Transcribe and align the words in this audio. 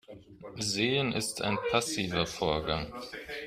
Sehen 0.57 1.11
ist 1.11 1.43
ein 1.43 1.59
passiver 1.69 2.25
Vorgang. 2.25 2.91